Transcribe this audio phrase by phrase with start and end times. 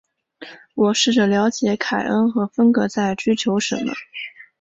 [0.73, 3.93] 我试着了解凯恩和芬格在追求什么。